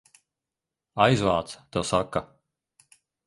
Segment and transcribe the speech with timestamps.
[1.05, 2.25] Aizvāc, tev saka!